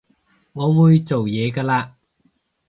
[0.53, 1.91] 我會做嘢㗎喇